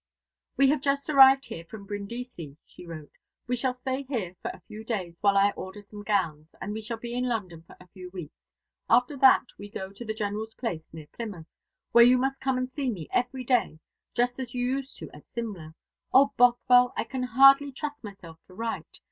[0.57, 3.11] "We have just arrived here from Brindisi," she wrote.
[3.45, 6.81] "We shall stay here for a few days while I order some gowns, and we
[6.81, 8.33] shall be in London for a few weeks.
[8.89, 11.45] After that we go to the General's place near Plymouth,
[11.91, 13.79] where you must come and see me every day,
[14.15, 15.75] just as you used at Simla.
[16.11, 18.97] O Bothwell, I can hardly trust myself to write.